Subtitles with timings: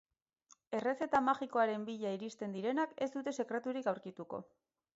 [0.77, 4.45] Errezeta magikoaren bila iristen direnak ez dute sekreturik aurkituko.